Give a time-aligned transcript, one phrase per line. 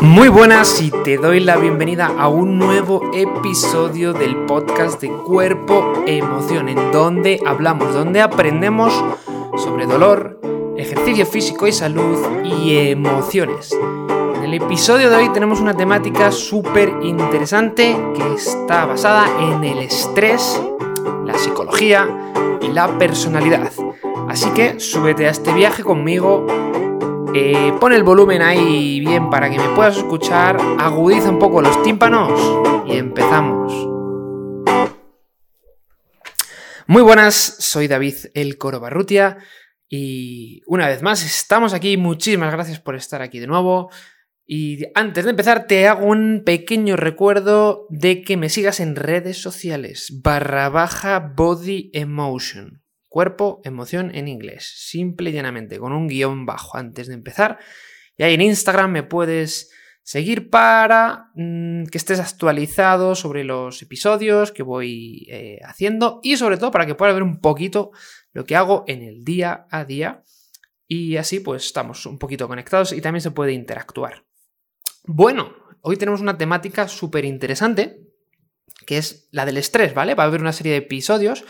[0.00, 5.92] Muy buenas y te doy la bienvenida a un nuevo episodio del podcast de Cuerpo
[6.06, 8.92] Emoción, en donde hablamos, donde aprendemos
[9.56, 10.40] sobre dolor,
[10.76, 13.76] ejercicio físico y salud y emociones.
[14.36, 19.78] En el episodio de hoy tenemos una temática súper interesante que está basada en el
[19.78, 20.60] estrés,
[21.24, 22.08] la psicología
[22.60, 23.70] y la personalidad.
[24.28, 26.46] Así que súbete a este viaje conmigo
[27.36, 31.82] eh, pon el volumen ahí bien para que me puedas escuchar, agudiza un poco los
[31.82, 32.30] tímpanos
[32.86, 33.72] y empezamos.
[36.86, 39.38] Muy buenas, soy David El Coro Barrutia
[39.88, 41.96] y una vez más estamos aquí.
[41.96, 43.90] Muchísimas gracias por estar aquí de nuevo.
[44.46, 49.42] Y antes de empezar, te hago un pequeño recuerdo de que me sigas en redes
[49.42, 52.83] sociales barra baja body emotion.
[53.14, 54.72] Cuerpo, emoción en inglés.
[54.74, 57.60] Simple y llanamente, con un guion bajo antes de empezar.
[58.16, 59.70] Y ahí en Instagram me puedes
[60.02, 66.56] seguir para mm, que estés actualizado sobre los episodios que voy eh, haciendo y sobre
[66.56, 67.92] todo para que puedas ver un poquito
[68.32, 70.24] lo que hago en el día a día.
[70.88, 74.24] Y así pues estamos un poquito conectados y también se puede interactuar.
[75.04, 78.00] Bueno, hoy tenemos una temática súper interesante
[78.86, 80.16] que es la del estrés, ¿vale?
[80.16, 81.44] Va a haber una serie de episodios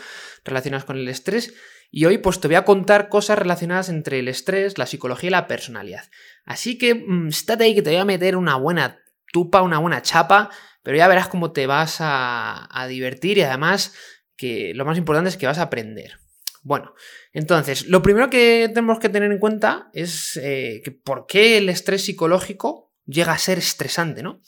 [0.44, 1.54] relacionadas con el estrés.
[1.90, 5.30] Y hoy pues te voy a contar cosas relacionadas entre el estrés, la psicología y
[5.30, 6.04] la personalidad.
[6.44, 9.00] Así que mmm, estate ahí que te voy a meter una buena
[9.32, 10.50] tupa, una buena chapa,
[10.82, 13.94] pero ya verás cómo te vas a, divertir y además
[14.36, 16.18] que lo más importante es que vas a aprender.
[16.62, 16.94] Bueno,
[17.32, 21.68] entonces, lo primero que tenemos que tener en cuenta es eh, que por qué el
[21.68, 24.40] estrés psicológico llega a ser estresante, ¿no?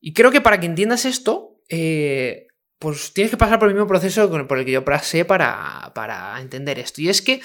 [0.00, 2.43] Y creo que para que entiendas esto, eh,
[2.84, 6.38] pues tienes que pasar por el mismo proceso por el que yo pasé para, para
[6.38, 7.00] entender esto.
[7.00, 7.40] Y es que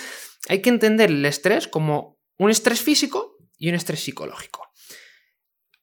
[0.49, 4.69] hay que entender el estrés como un estrés físico y un estrés psicológico.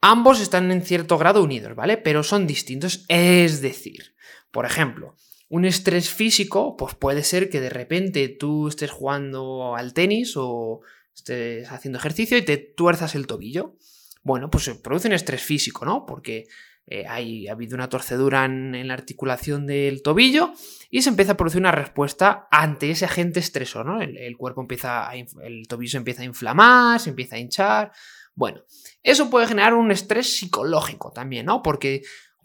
[0.02, 1.96] Ambos están en cierto grado unidos, ¿vale?
[1.96, 3.06] Pero son distintos.
[3.08, 4.14] Es decir,
[4.50, 5.16] por ejemplo,
[5.48, 10.82] un estrés físico, pues puede ser que de repente tú estés jugando al tenis o
[11.14, 13.78] estés haciendo ejercicio y te tuerzas el tobillo.
[14.22, 16.04] Bueno, pues se produce un estrés físico, ¿no?
[16.04, 16.46] Porque
[16.86, 20.52] eh, hay, ha habido una torcedura en, la articulación del tobillo
[20.90, 24.00] y se empieza a producir una respuesta ante ese agente estresor, ¿no?
[24.00, 27.92] El, cuerpo empieza, el tobillo se empieza a inflamar, se empieza a hinchar.
[28.34, 28.62] Bueno,
[29.02, 31.62] eso puede generar un estrés psicológico también, ¿no?
[31.62, 32.02] Porque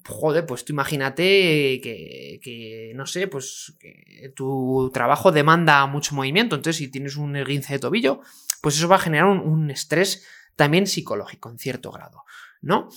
[0.08, 6.78] joder, pues tú imagínate que, no sé, pues que tu trabajo demanda mucho movimiento, entonces
[6.78, 8.22] si tienes un esguince de tobillo,
[8.62, 10.26] pues eso va a generar un, estrés
[10.56, 12.24] también psicológico en cierto grado.
[12.62, 12.90] ¿No?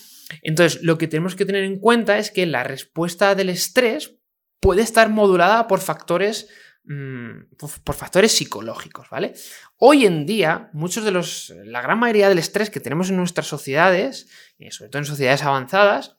[0.42, 4.16] Entonces, lo que tenemos que tener en cuenta es que la respuesta del estrés
[4.60, 6.48] puede estar modulada por factores
[6.84, 9.34] mm, por factores psicológicos, ¿vale?
[9.76, 13.46] Hoy en día, muchos de los, la gran mayoría del estrés que tenemos en nuestras
[13.46, 16.16] sociedades, eh, sobre todo en sociedades avanzadas,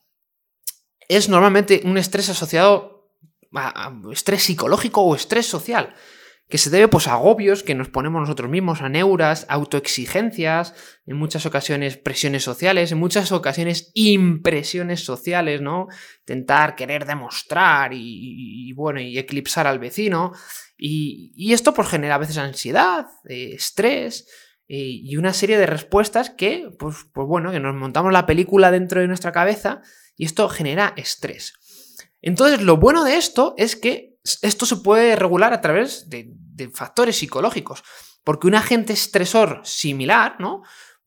[1.08, 3.12] es normalmente un estrés asociado
[3.52, 5.94] a estrés psicológico o estrés social
[6.48, 10.74] que se debe pues, a agobios que nos ponemos nosotros mismos, a neuras, autoexigencias,
[11.04, 15.88] en muchas ocasiones presiones sociales, en muchas ocasiones impresiones sociales, ¿no?
[16.20, 20.32] Intentar querer demostrar y, bueno, y eclipsar al vecino.
[20.78, 24.28] Y, esto pues genera a veces ansiedad, eh, estrés
[24.68, 28.70] eh, y una serie de respuestas que, pues, pues bueno, que nos montamos la película
[28.70, 29.80] dentro de nuestra cabeza
[30.16, 31.54] y esto genera estrés.
[32.22, 36.34] Entonces, lo bueno de esto es que esto se puede regular a través de,
[36.72, 37.84] factores psicológicos,
[38.24, 40.62] porque un agente estresor similar, ¿no?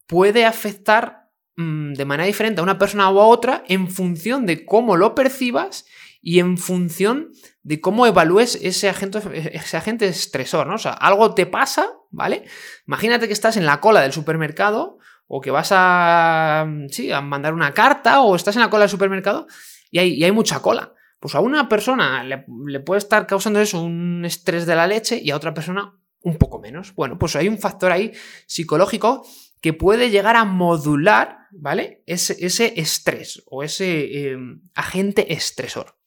[0.06, 4.66] Puede afectar mm, de manera diferente a una persona o a otra en función de
[4.66, 5.85] cómo lo percibas
[6.22, 7.31] y en función
[7.63, 9.22] de cómo evalúes ese agente,
[9.53, 10.75] ese agente estresor, ¿no?
[10.75, 12.46] O sea, algo te pasa, ¿vale?
[12.88, 17.53] Imagínate que estás en la cola del supermercado o que vas a, sí, a mandar
[17.53, 19.47] una carta o estás en la cola del supermercado
[19.91, 24.66] y hay mucha cola pues a una persona le, puede estar causando eso un estrés
[24.66, 26.94] de la leche y a otra persona un poco menos.
[26.96, 28.12] Bueno, pues hay un factor ahí
[28.46, 29.25] psicológico
[29.62, 32.03] que puede llegar a modular, ¿vale?
[32.06, 35.97] Ese, estrés o ese em, agente estresor.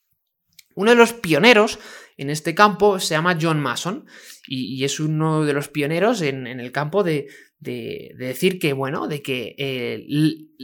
[0.74, 1.78] Uno de los pioneros
[2.16, 4.06] en este campo se llama John Mason
[4.46, 7.28] y, es uno de los pioneros en, el campo de,
[7.58, 10.06] decir que, bueno, de que eh,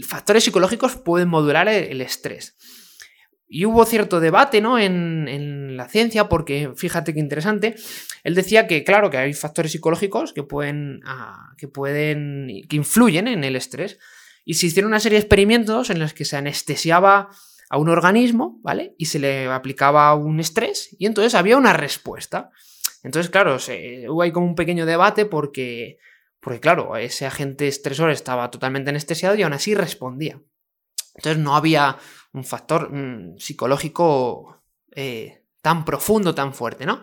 [0.02, 2.56] factores psicológicos pueden modular el estrés.
[3.49, 4.79] Y hubo cierto debate, ¿no?
[4.79, 7.77] En, la ciencia, porque fíjate qué interesante.
[8.25, 13.29] Él decía que, claro, que hay factores psicológicos que pueden, ah, que pueden, que influyen
[13.29, 13.99] en el estrés.
[14.45, 17.31] Y se hicieron una serie de experimentos en los que se anestesiaba
[17.71, 18.95] a un organismo, ¿vale?
[18.99, 22.50] Y se le aplicaba un estrés y entonces había una respuesta.
[23.03, 23.56] Entonces, claro,
[24.09, 25.99] hubo ahí como un pequeño debate porque,
[26.41, 30.41] porque claro, ese agente estresor estaba totalmente anestesiado y aún así respondía.
[31.19, 31.99] Entonces no había
[32.32, 34.62] un factor mm, psicológico
[34.93, 37.03] eh, tan profundo, tan fuerte, ¿no?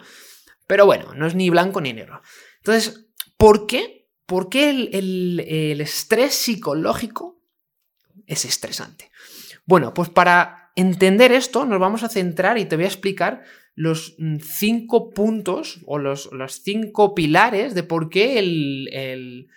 [0.68, 2.22] Pero bueno, no es ni blanco ni negro.
[2.58, 3.08] Entonces,
[3.38, 4.10] ¿por qué?
[4.26, 7.40] ¿Por qué el estrés psicológico
[8.26, 9.12] es estresante?
[9.66, 13.44] Bueno, pues para entender esto nos vamos a centrar y te voy a explicar
[13.76, 16.30] los mm, cinco puntos o los,
[16.64, 19.48] cinco pilares de por qué el, el,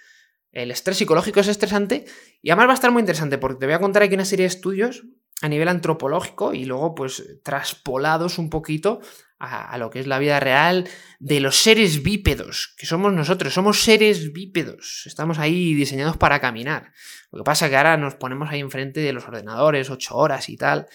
[0.71, 2.05] estrés psicológico es estresante.
[2.43, 4.45] Y además va a estar muy interesante porque te voy a contar aquí una serie
[4.45, 5.05] de estudios
[5.41, 9.01] a nivel antropológico y luego pues traspolados un poquito
[9.39, 10.89] a, lo que es la vida real
[11.21, 16.93] de los seres bípedos, que somos nosotros, somos seres bípedos, estamos ahí diseñados para caminar.
[17.31, 20.49] Lo que pasa es que ahora nos ponemos ahí enfrente de los ordenadores ocho horas
[20.49, 20.87] y tal,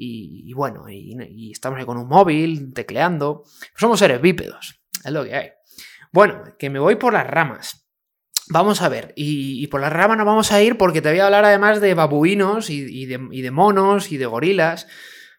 [0.00, 3.42] y, bueno, y, estamos ahí con un móvil, tecleando.
[3.74, 5.50] Somos seres bípedos, es lo que hay.
[6.12, 7.87] Bueno, que me voy por las ramas.
[8.50, 11.26] Vamos a ver, y, por las ramas nos vamos a ir porque te voy a
[11.26, 14.86] hablar además de babuinos y, de, monos y de gorilas.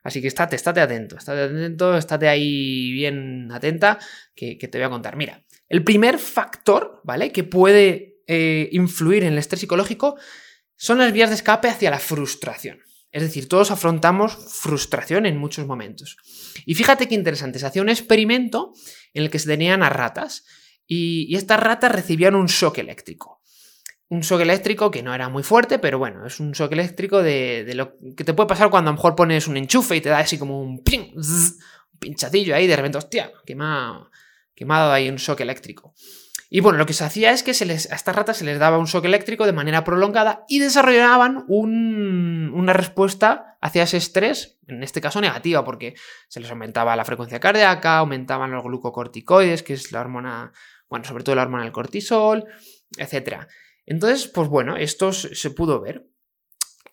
[0.04, 4.00] Así que estate, estate atento, estate atento, estate ahí bien atenta,
[4.36, 5.16] que, te voy a contar.
[5.16, 7.32] Mira, el primer factor, ¿vale?
[7.32, 10.18] Que puede eh, influir en el estrés psicológico
[10.76, 12.80] son las vías de escape hacia la frustración.
[13.12, 16.16] Es decir, todos afrontamos frustración en muchos momentos.
[16.66, 18.74] Y fíjate qué interesante, se hacía un experimento
[19.14, 20.46] en el que se tenían a ratas
[20.92, 23.42] y, estas ratas recibían un shock eléctrico.
[24.10, 27.72] Un shock eléctrico que no era muy fuerte, pero bueno, es un shock eléctrico de,
[27.76, 30.18] lo que te puede pasar cuando a lo mejor pones un enchufe y te da
[30.18, 35.42] así como un, un pinchacillo ahí, de repente, hostia, que me ha, ahí un shock
[35.42, 35.94] eléctrico.
[36.50, 38.58] Y bueno, lo que se hacía es que se les, a estas ratas se les
[38.58, 44.82] daba un shock eléctrico de manera prolongada y desarrollaban una respuesta hacia ese estrés, en
[44.82, 45.94] este caso negativa, porque
[46.28, 50.52] se les aumentaba la frecuencia cardíaca, aumentaban los glucocorticoides, que es la hormona,
[50.90, 52.46] bueno, sobre todo la hormona del cortisol,
[52.98, 53.46] etc.
[53.86, 56.06] Entonces, pues bueno, esto se pudo ver.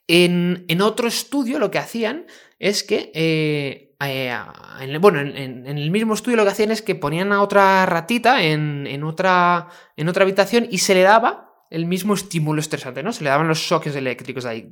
[0.08, 2.26] En, en otro estudio lo que hacían
[2.58, 7.32] es que eh, eh, bueno, en, el mismo estudio lo que hacían es que ponían
[7.32, 12.60] a otra ratita en, otra, en otra habitación y se le daba el mismo estímulo
[12.60, 13.12] estresante, ¿no?
[13.12, 14.69] Se le daban los choques eléctricos ahí,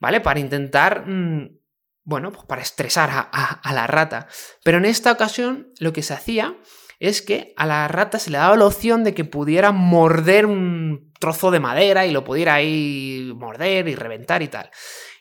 [0.00, 0.20] ¿vale?
[0.20, 1.56] Para intentar, mm,
[2.04, 4.26] bueno, pues para estresar a, la rata.
[4.64, 6.56] Pero en esta ocasión lo que se hacía
[7.00, 11.12] es que a la rata se le daba la opción de que pudiera morder un
[11.18, 14.70] trozo de madera y lo pudiera ahí morder y reventar y tal.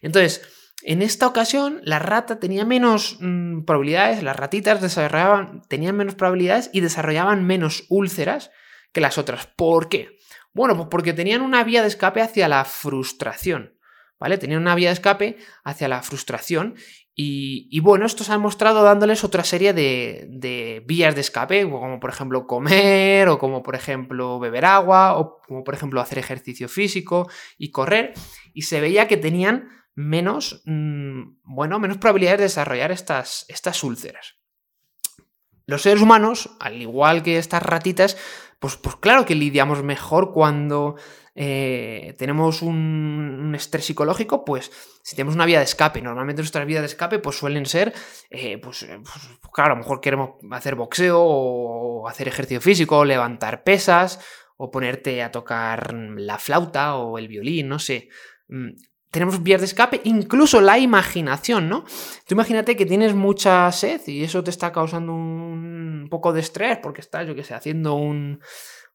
[0.01, 0.41] Entonces,
[0.83, 6.69] en esta ocasión, la rata tenía menos mm, probabilidades, las ratitas desarrollaban, tenían menos probabilidades
[6.73, 8.51] y desarrollaban menos úlceras
[8.91, 9.47] que las otras.
[9.47, 10.17] ¿Por qué?
[10.53, 13.77] Bueno, pues porque tenían una vía de escape hacia la frustración.
[14.19, 14.37] ¿Vale?
[14.37, 16.75] Tenían una vía de escape hacia la frustración.
[17.21, 22.00] Y, bueno, esto se ha mostrado dándoles otra serie de, de, vías de escape, como
[22.00, 26.69] por ejemplo comer, o como por ejemplo beber agua, o como por ejemplo hacer ejercicio
[26.69, 28.13] físico y correr.
[28.54, 34.36] Y se veía que tenían menos, mm, bueno, menos probabilidades de desarrollar estas, estas úlceras.
[35.65, 38.15] Los seres humanos, al igual que estas ratitas,
[38.60, 40.95] pues, pues claro que lidiamos mejor cuando
[41.35, 44.71] eh, tenemos un, estrés psicológico, pues
[45.03, 47.93] si tenemos una vía de escape, normalmente nuestras vías de escape pues suelen ser,
[48.29, 52.99] eh, pues, eh, pues, claro, a lo mejor queremos hacer boxeo o hacer ejercicio físico,
[52.99, 54.19] o levantar pesas,
[54.57, 58.09] o ponerte a tocar la flauta o el violín, no sé.
[58.49, 58.71] Mm,
[59.11, 61.83] tenemos vías de escape, incluso la imaginación, ¿no?
[62.27, 66.77] Tú imagínate que tienes mucha sed y eso te está causando un poco de estrés
[66.77, 68.41] porque estás, yo qué sé, haciendo un,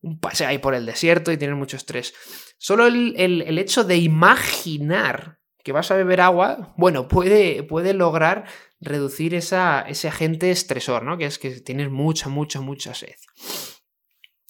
[0.04, 2.14] un paseo ahí por el desierto y tienes mucho estrés.
[2.58, 8.44] Solo el, hecho de imaginar que vas a beber agua, bueno, puede, puede lograr
[8.80, 11.16] reducir esa, ese agente estresor, ¿no?
[11.16, 13.14] Que es que tienes mucha, mucha, mucha sed.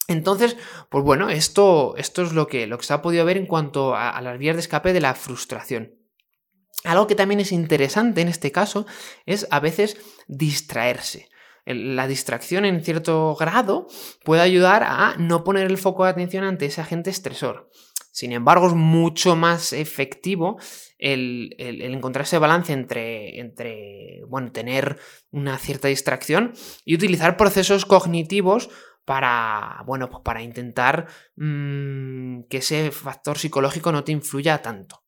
[0.08, 0.56] Entonces,
[0.90, 3.94] pues bueno, esto, esto es lo que, lo que se ha podido ver en cuanto
[3.94, 5.94] a, las vías de escape de la frustración.
[6.82, 8.87] Algo que también es interesante en este caso
[9.25, 9.96] es a veces
[10.26, 11.28] distraerse.
[11.66, 13.87] La distracción en cierto grado
[14.23, 17.71] puede ayudar a no poner el foco de atención ante ese agente estresor.
[18.12, 20.59] Sin embargo, es mucho más efectivo
[20.99, 24.99] el, encontrar ese balance entre, entre bueno, tener
[25.30, 26.52] una cierta distracción
[26.85, 28.71] y utilizar procesos cognitivos
[29.04, 35.03] para, bueno, pues para intentar mm, que ese factor psicológico no te influya tanto.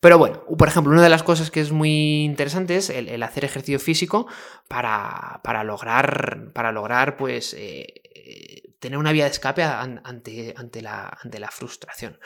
[0.00, 3.44] Pero bueno, por ejemplo, una de las cosas que es muy interesante es el, hacer
[3.44, 4.26] ejercicio físico
[4.68, 11.40] para, lograr, para lograr, pues, eh, tener una vía de escape ante, ante, la, ante,
[11.40, 12.18] la, frustración.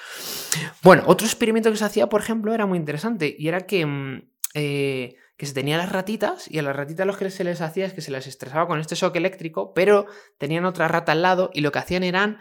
[0.83, 4.23] Bueno, otro experimento que se hacía, por ejemplo, era muy interesante y era que mm,
[4.55, 7.87] eh, que se tenía las ratitas y a las ratitas lo que se les hacía
[7.87, 10.07] es que se las estresaba con este shock eléctrico, pero
[10.39, 12.39] tenían otra rata al lado y lo que hacían eran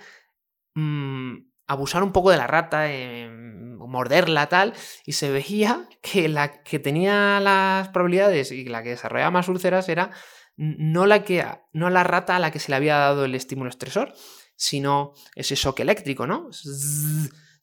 [0.76, 4.74] mm, abusar un poco de la rata, eh, morderla tal,
[5.06, 9.90] y se veía que la que tenía las probabilidades y la que desarrollaba más úlceras
[9.90, 10.12] era
[10.58, 13.70] no la, que, no la rata a la que se le había dado el estímulo
[13.70, 14.14] estresor,
[14.56, 16.50] sino ese shock eléctrico, ¿no?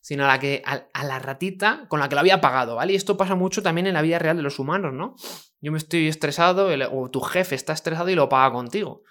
[0.01, 2.95] Sino a la, que, a, la ratita con la que lo había pagado, ¿vale?
[2.95, 5.15] Y esto pasa mucho también en la vida real de los humanos, ¿no?
[5.61, 9.03] Yo me estoy estresado, o tu jefe está estresado y lo paga contigo.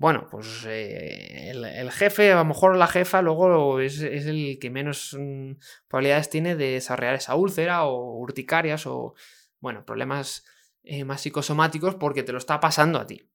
[0.00, 5.14] Bueno, pues eh, el, jefe, a lo mejor la jefa, luego es, el que menos
[5.14, 5.52] mm,
[5.88, 9.12] probabilidades tiene de desarrollar esa úlcera o urticarias o,
[9.58, 10.46] bueno, problemas
[10.84, 13.28] eh, más psicosomáticos porque te lo está pasando a ti.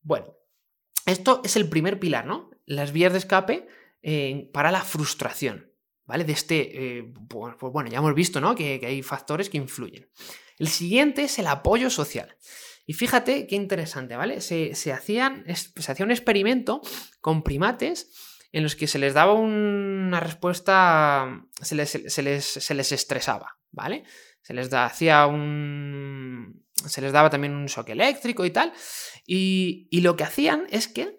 [0.00, 0.38] Bueno,
[1.04, 2.48] esto es el primer pilar, ¿no?
[2.64, 3.68] Las vías de escape
[4.00, 5.70] eh, para la frustración,
[6.06, 6.24] ¿vale?
[6.24, 8.54] De este, pues, bueno, ya hemos visto, ¿no?
[8.54, 10.08] Que hay factores que influyen.
[10.56, 12.38] El siguiente es el apoyo social.
[12.90, 14.40] Y fíjate qué interesante, ¿vale?
[14.40, 16.80] Se, hacían, se hacía un experimento
[17.20, 18.10] con primates
[18.50, 24.02] en los que se les daba una respuesta, se les, estresaba, ¿vale?
[24.42, 26.66] Se les hacía un...
[26.84, 28.72] se les daba también un shock eléctrico y tal.
[29.24, 31.16] Y, y lo que hacían es que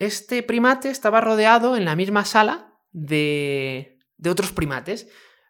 [0.00, 5.06] este primate estaba rodeado en la misma sala de, de otros primates.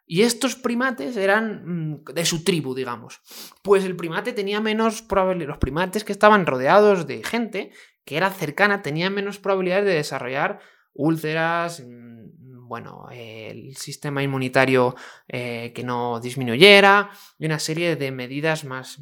[0.07, 3.21] Y estos primates eran mm, de su tribu, digamos.
[3.63, 5.49] Pues el primate tenía menos probabilidad.
[5.49, 7.73] Los primates que estaban rodeados de gente
[8.05, 10.61] que era cercana tenían menos probabilidades de desarrollar
[10.95, 14.95] úlceras, mm, bueno, el sistema inmunitario
[15.29, 19.01] eh, que no disminuyera y una serie de medidas más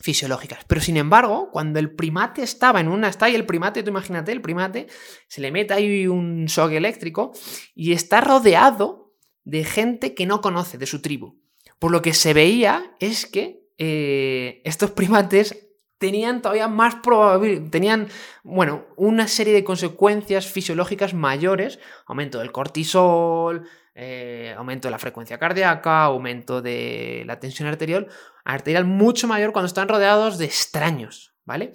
[0.00, 0.64] fisiológicas.
[0.66, 4.32] Pero sin embargo, cuando el primate estaba en una, está ahí el primate, tú imagínate,
[4.32, 4.86] el primate,
[5.28, 7.32] se le mete ahí un shock eléctrico
[7.74, 9.05] y está rodeado
[9.46, 11.40] de gente que no conoce, de su tribu.
[11.78, 18.08] Por lo que se veía es que eh, estos primates tenían todavía más probabilidad, tenían,
[18.42, 25.38] bueno, una serie de consecuencias fisiológicas mayores, aumento del cortisol, eh, aumento de la frecuencia
[25.38, 28.08] cardíaca, aumento de la tensión arterial,
[28.44, 31.72] arterial mucho mayor cuando están rodeados de extraños, ¿vale?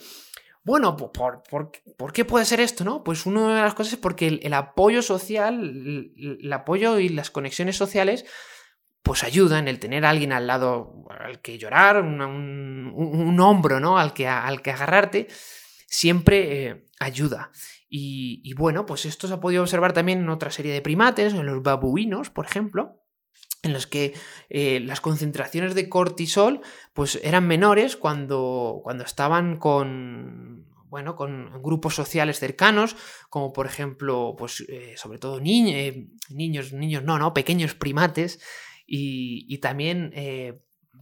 [0.63, 3.03] Bueno, ¿por, por, qué puede ser esto, no?
[3.03, 7.75] Pues una de las cosas es porque el, apoyo social, el, apoyo y las conexiones
[7.75, 8.25] sociales,
[9.01, 13.97] pues ayudan, el tener a alguien al lado al que llorar, un, hombro, ¿no?
[13.97, 15.27] Al que, al que agarrarte,
[15.87, 17.51] siempre eh, ayuda.
[17.93, 21.45] Y, bueno, pues esto se ha podido observar también en otra serie de primates, en
[21.45, 23.00] los babuinos, por ejemplo,
[23.63, 24.13] en los que
[24.49, 26.61] eh, las concentraciones de cortisol
[26.93, 32.95] pues eran menores cuando, cuando estaban con, bueno, con grupos sociales cercanos,
[33.29, 38.39] como por ejemplo, pues eh, sobre todo eh, niños, niños no, no, pequeños primates
[38.85, 40.11] y, también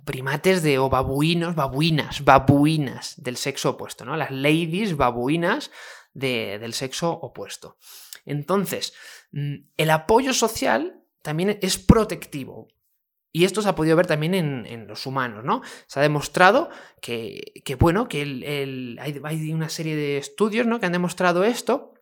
[0.06, 4.16] primates de o babuinos, babuinas, babuinas del sexo opuesto, ¿no?
[4.16, 5.72] Las ladies babuinas
[6.14, 7.78] del sexo opuesto.
[8.26, 8.94] Entonces,
[9.32, 12.68] mm, el apoyo social también es protectivo.
[13.32, 15.62] Y esto se ha podido ver también en, los humanos, ¿no?
[15.86, 20.80] Se ha demostrado que, bueno, que hay, una serie de estudios ¿no?
[20.80, 21.94] que han demostrado esto.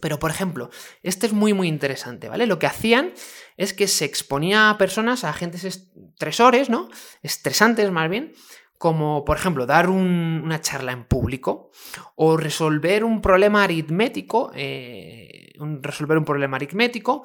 [0.00, 0.68] Pero, por ejemplo,
[1.02, 2.46] este es muy, muy interesante, ¿vale?
[2.46, 3.14] Lo que hacían
[3.56, 6.90] es que se exponía a personas, a agentes estresores, ¿no?
[7.22, 8.34] Estresantes más bien,
[8.78, 11.70] como por ejemplo dar una charla en público
[12.14, 17.24] o resolver un problema aritmético, eh, resolver un problema aritmético,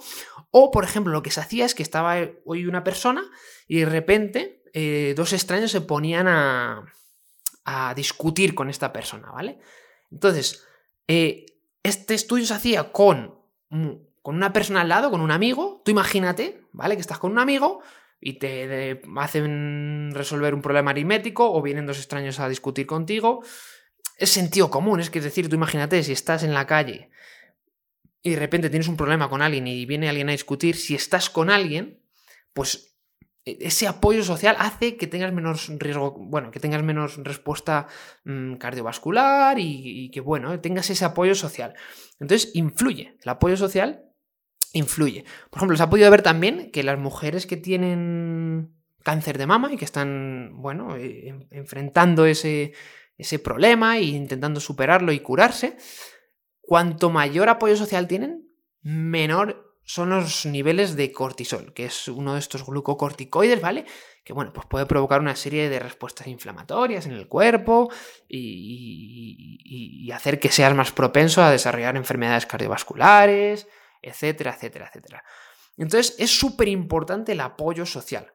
[0.52, 2.16] o por ejemplo lo que se hacía es que estaba
[2.46, 3.24] hoy una persona
[3.68, 6.86] y de repente eh, dos extraños se ponían a,
[7.66, 9.60] a, discutir con esta persona, ¿vale?
[10.12, 10.66] Entonces,
[11.08, 11.46] eh,
[11.84, 13.36] este estudio se hacía con,
[13.70, 16.96] con una persona al lado, con un amigo, tú imagínate, ¿vale?
[16.96, 17.82] Que estás con un amigo
[18.20, 23.44] y te hacen resolver un problema aritmético o vienen dos extraños a discutir contigo.
[24.18, 27.10] Es sentido común, es que es decir, tú imagínate si estás en la calle
[28.24, 31.30] y de repente tienes un problema con alguien y viene alguien a discutir, si estás
[31.30, 32.04] con alguien,
[32.54, 32.92] pues
[33.46, 37.88] e, ese apoyo social hace que tengas menos riesgo, bueno, que tengas menos respuesta
[38.24, 41.74] mm, cardiovascular y, que, bueno, tengas ese apoyo social.
[42.20, 43.18] Entonces, influye.
[43.24, 44.04] El apoyo social
[44.74, 45.26] influye.
[45.50, 49.74] Por ejemplo, se ha podido ver también que las mujeres que tienen cáncer de mama
[49.74, 52.74] y que están, bueno, eh, enfrentando ese,
[53.18, 55.78] ese problema e intentando superarlo y curarse,
[56.72, 58.48] cuanto mayor apoyo social tienen,
[58.82, 63.84] menor son los niveles de cortisol, que es uno de estos glucocorticoides, ¿vale?
[64.24, 67.92] Que bueno, pues puede provocar una serie de respuestas inflamatorias en el cuerpo
[68.26, 69.58] y,
[70.06, 73.68] y hacer que seas más propenso a desarrollar enfermedades cardiovasculares,
[74.02, 75.26] etcétera, etcétera, etcétera.
[75.76, 78.32] Entonces es súper importante el apoyo social.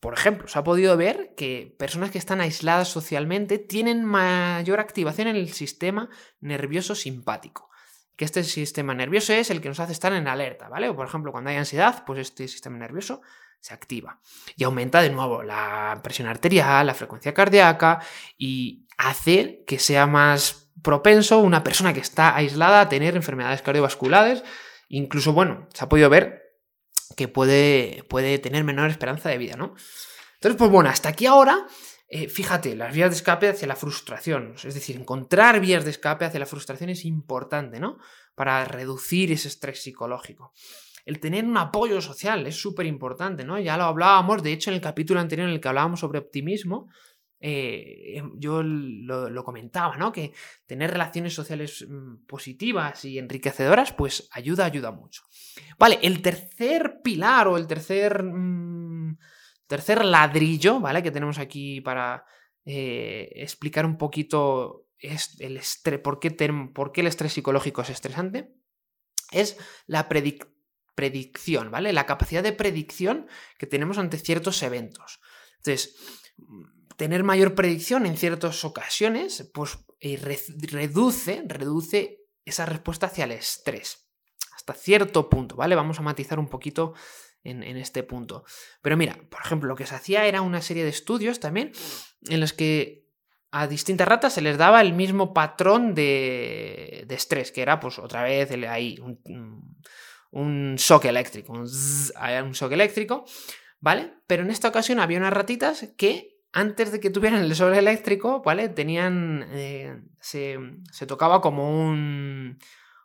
[0.00, 5.28] por ejemplo, se ha podido ver que personas que están aisladas socialmente tienen mayor activación
[5.28, 6.10] en el sistema
[6.40, 7.69] nervioso simpático.
[8.20, 10.90] Que este sistema nervioso es el que nos hace estar en alerta, ¿vale?
[10.90, 13.22] O por ejemplo, cuando hay ansiedad, pues este sistema nervioso
[13.60, 14.20] se activa
[14.56, 17.98] y aumenta de nuevo la presión arterial, la frecuencia cardíaca
[18.36, 24.44] y hace que sea más propenso una persona que está aislada a tener enfermedades cardiovasculares.
[24.90, 26.42] Incluso, bueno, se ha podido ver
[27.16, 29.74] que puede, puede tener menor esperanza de vida, ¿no?
[30.34, 31.66] Entonces, pues bueno, hasta aquí ahora,
[32.10, 34.54] eh, fíjate, las vías de escape hacia la frustración.
[34.62, 37.98] Es decir, encontrar vías de escape hacia la frustración es importante, ¿no?
[38.34, 40.52] Para reducir ese estrés psicológico
[41.10, 43.58] el tener un apoyo social es súper importante, ¿no?
[43.58, 46.88] Ya lo hablábamos, de hecho, en el capítulo anterior en el que hablábamos sobre optimismo,
[47.40, 50.12] eh, em, yo lo, comentaba, ¿no?
[50.12, 50.32] Que
[50.66, 55.22] tener relaciones sociales mm, positivas y enriquecedoras, pues ayuda, ayuda mucho.
[55.78, 58.79] Vale, el tercer pilar o el tercer, mm,
[59.70, 61.00] tercer ladrillo, ¿vale?
[61.00, 62.26] Que tenemos aquí para
[62.64, 65.60] eh, explicar un poquito el
[66.02, 68.52] por qué, el estrés psicológico es estresante,
[69.30, 70.50] es la predicción
[70.96, 71.94] predicción, ¿vale?
[71.94, 73.26] La capacidad de predicción
[73.58, 75.18] que tenemos ante ciertos eventos.
[75.56, 75.96] Entonces,
[76.98, 84.10] tener mayor predicción en ciertas ocasiones, pues eh, reduce, reduce esa respuesta hacia el estrés.
[84.54, 85.74] Hasta cierto punto, ¿vale?
[85.74, 86.92] Vamos a matizar un poquito
[87.44, 88.44] en, este punto.
[88.82, 91.72] Pero mira, por ejemplo, lo que se hacía era una serie de estudios también
[92.28, 93.06] en los que
[93.50, 98.22] a distintas ratas se les daba el mismo patrón de, estrés, que era pues otra
[98.22, 98.98] vez ahí
[100.32, 103.24] un, shock eléctrico, un, un shock eléctrico,
[103.80, 104.12] ¿vale?
[104.26, 108.42] Pero en esta ocasión había unas ratitas que antes de que tuvieran el shock eléctrico,
[108.42, 108.68] ¿vale?
[108.68, 110.58] Tenían, eh, se,
[111.06, 112.58] tocaba como un,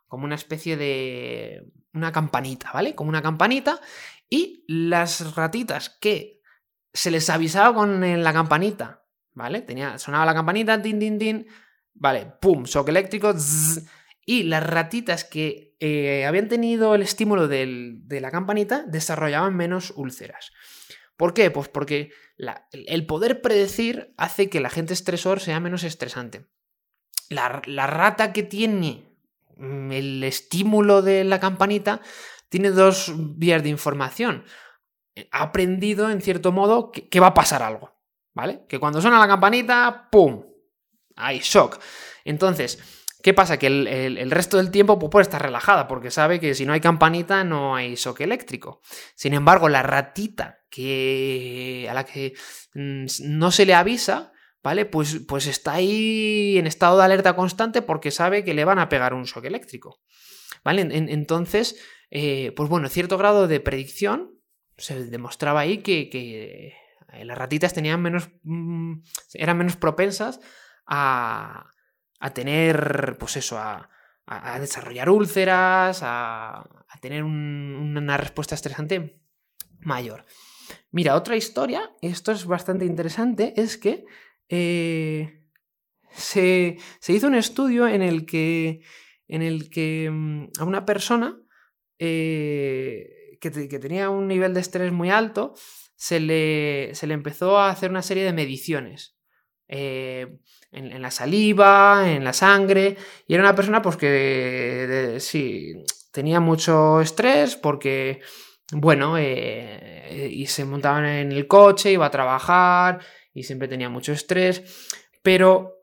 [0.07, 2.93] como una especie de, una campanita, ¿vale?
[2.93, 3.79] Como una campanita
[4.29, 6.41] y las ratitas que
[6.93, 9.61] se les avisaba con la campanita, ¿vale?
[9.61, 11.47] Tenía, sonaba la campanita, tin, tin, tin,
[11.93, 12.33] ¿vale?
[12.41, 13.33] Pum, shock eléctrico,
[14.25, 20.51] y las ratitas que eh, habían tenido el estímulo de la campanita desarrollaban menos úlceras.
[21.17, 21.51] ¿Por qué?
[21.51, 22.11] Pues porque
[22.71, 26.47] el poder predecir hace que el agente estresor sea menos estresante.
[27.29, 29.14] La, la, rata que tiene
[29.59, 32.01] el estímulo de la campanita
[32.49, 34.45] tiene dos vías de información.
[35.31, 37.95] Ha aprendido, en cierto modo, que, que va a pasar algo.
[38.33, 38.65] ¿Vale?
[38.67, 40.43] Que cuando suena la campanita, ¡pum!
[41.15, 41.79] Hay shock.
[42.25, 42.79] Entonces,
[43.25, 43.57] ¿Qué pasa?
[43.57, 46.79] Que el, resto del tiempo pues, puede estar relajada porque sabe que si no hay
[46.79, 48.81] campanita no hay shock eléctrico.
[49.15, 52.35] Sin embargo, la ratita que, a la que
[52.75, 54.31] mm, no se le avisa,
[54.65, 54.85] ¿vale?
[54.85, 58.89] Pues, pues está ahí en estado de alerta constante porque sabe que le van a
[58.89, 60.01] pegar un shock eléctrico.
[60.65, 60.81] ¿Vale?
[60.81, 64.41] entonces, eh, pues bueno, cierto grado de predicción
[64.77, 66.73] se demostraba ahí que, que
[67.23, 68.29] las ratitas tenían menos.
[68.41, 69.03] Mm,
[69.35, 70.39] eran menos propensas
[70.87, 71.67] a
[72.19, 73.89] a tener, pues eso, a,
[74.59, 76.67] desarrollar úlceras, a,
[77.01, 79.21] tener una respuesta estresante
[79.79, 80.25] mayor.
[80.89, 84.05] Mira, otra historia, esto es bastante interesante, es que
[84.49, 85.41] eh,
[86.11, 86.77] se,
[87.07, 88.81] hizo un estudio en el que,
[89.27, 91.37] en el que mm, a una persona
[91.99, 95.53] eh, que, tenía un nivel de estrés muy alto,
[95.95, 99.15] se le, se le empezó a hacer una serie de mediciones.
[99.67, 100.37] Eh,
[100.71, 105.73] en, la saliva, en la sangre, y era una persona pues que sí,
[106.11, 108.21] tenía mucho estrés porque,
[108.73, 112.99] bueno, eh, y se montaban en el coche, iba a trabajar
[113.35, 114.63] y siempre tenía mucho estrés,
[115.21, 115.75] pero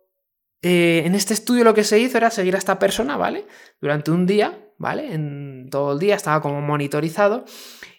[0.62, 3.46] eh, en este estudio lo que se hizo era seguir a esta persona, ¿vale?
[3.80, 5.14] Durante un día, ¿vale?
[5.14, 7.44] En todo el día estaba como monitorizado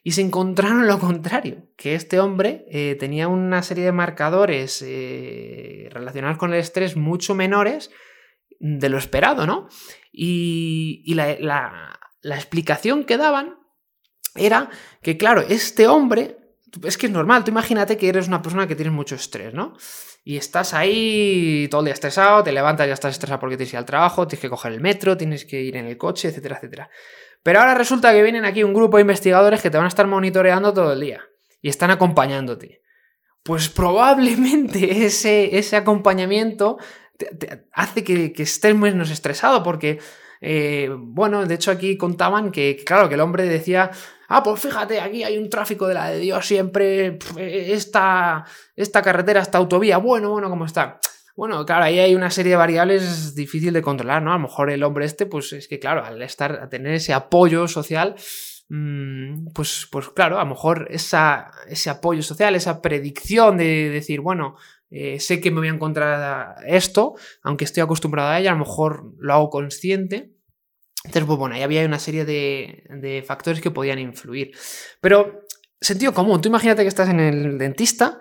[0.03, 5.87] y se encontraron lo contrario, que este hombre eh, tenía una serie de marcadores eh,
[5.91, 7.89] relacionados con el estrés mucho menores
[8.59, 9.67] de lo esperado, ¿no?
[10.11, 13.57] Y, la, explicación que daban
[14.35, 14.69] era
[15.01, 16.37] que, claro, este hombre,
[16.83, 19.75] es que es normal, tú imagínate que eres una persona que tienes mucho estrés, ¿no?
[20.23, 23.71] Y estás ahí todo el día estresado, te levantas y ya estás estresado porque tienes
[23.71, 26.29] que ir al trabajo, tienes que coger el metro, tienes que ir en el coche,
[26.29, 26.89] etcétera, etcétera.
[27.43, 30.07] Pero ahora resulta que vienen aquí un grupo de investigadores que te van a estar
[30.07, 31.21] monitoreando todo el día
[31.61, 32.81] y están acompañándote.
[33.43, 36.77] Pues probablemente ese, ese acompañamiento
[37.17, 39.99] te, hace que, estés menos estresado porque,
[40.41, 43.91] eh, bueno, de hecho aquí contaban que, claro, que el hombre decía,
[44.33, 48.43] ah, pues fíjate, aquí hay un tráfico de la de Dios siempre, esta,
[48.75, 50.99] esta carretera, esta autovía, bueno, bueno, ¿cómo está?
[51.35, 54.31] Bueno, claro, ahí hay una serie de variables difícil de controlar, ¿no?
[54.31, 57.13] A lo mejor el hombre este, pues es que, claro, al estar, a tener ese
[57.13, 58.15] apoyo social,
[58.69, 64.55] mm, pues, pues claro, a lo mejor ese apoyo social, esa predicción de decir, bueno,
[64.89, 68.59] eh, sé que me voy a encontrar esto, aunque estoy acostumbrado a ella, a lo
[68.59, 70.32] mejor lo hago consciente.
[71.03, 74.51] Entonces, pues bueno, ahí había una serie de, factores que podían influir.
[75.01, 75.45] Pero,
[75.81, 78.19] sentido común, tú imagínate que estás en el dentista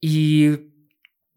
[0.00, 0.72] y,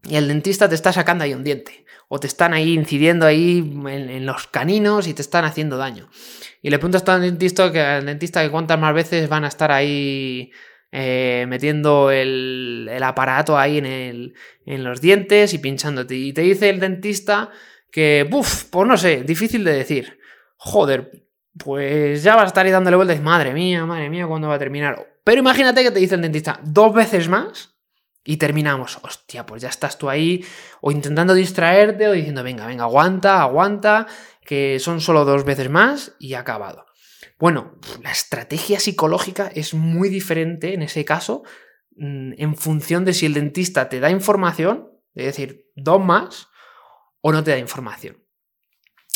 [0.09, 4.25] el dentista te está sacando ahí un diente o te están ahí incidiendo ahí en,
[4.25, 6.09] los caninos y te están haciendo daño.
[6.61, 9.71] Y le preguntas al dentista que, al dentista que cuántas más veces van a estar
[9.71, 10.51] ahí
[10.91, 14.33] eh, metiendo el, aparato ahí en,
[14.65, 16.15] en los dientes y pinchándote.
[16.15, 17.51] Y te dice el dentista
[17.91, 20.18] que, buf, pues no sé, difícil de decir.
[20.61, 21.25] Joder,
[21.57, 23.21] pues ya vas a estar ahí dándole vueltas.
[23.21, 25.21] Madre mía, madre mía, ¿cuándo va a terminar?
[25.23, 27.75] Pero imagínate que te dice el dentista dos veces más
[28.25, 30.45] y terminamos, hostia, pues ya estás tú ahí,
[30.81, 34.05] o intentando distraerte, o diciendo, venga, venga, aguanta, aguanta,
[34.43, 36.85] que son solo dos veces más y acabado.
[37.39, 41.43] Bueno, la estrategia psicológica es muy diferente en ese caso,
[41.95, 46.49] mm, en función de si el dentista te da información, es decir, dos más,
[47.21, 48.23] o no te da información.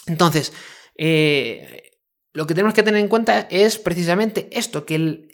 [0.07, 0.53] Entonces,
[0.97, 1.91] eh,
[2.33, 5.31] lo que tenemos que tener en cuenta es precisamente esto, que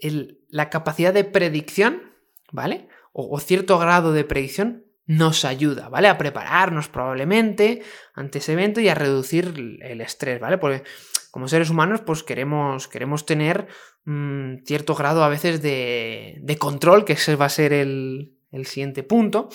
[0.49, 2.13] la capacidad de predicción,
[2.51, 2.89] ¿vale?
[3.11, 6.07] o, cierto grado de predicción nos ayuda, ¿vale?
[6.07, 7.81] A prepararnos probablemente
[8.13, 10.59] ante ese evento y a reducir el estrés, ¿vale?
[10.59, 10.83] Porque
[11.31, 13.67] como seres humanos, pues queremos, queremos tener
[14.05, 19.49] mm, cierto grado a veces de, control, que ese va a ser el, siguiente punto,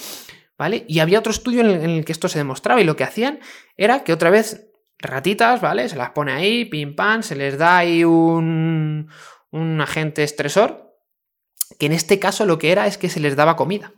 [0.59, 0.85] ¿vale?
[0.89, 3.39] Y había otro estudio en el, que esto se demostraba y lo que hacían
[3.77, 5.89] era que otra vez ratitas, ¿vale?
[5.89, 9.11] Se las pone ahí, pim pam, se les da ahí un,
[9.51, 10.97] un agente estresor,
[11.79, 13.93] que en este caso lo que era es que se les daba comida.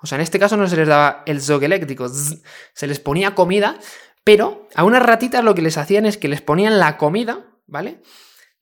[0.00, 3.34] O sea, en este caso no se les daba el zog eléctrico, se les ponía
[3.34, 3.78] comida,
[4.24, 8.02] pero a unas ratitas lo que les hacían es que les ponían la comida, ¿vale?